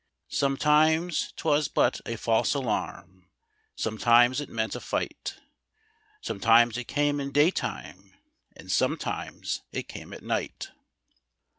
[0.31, 3.29] Sometimes 'twas but a false alarm,
[3.75, 5.35] sometimes it meant a tight;
[6.21, 8.15] Sometimes it came in daytime,
[8.57, 10.71] and sometimes it came at night."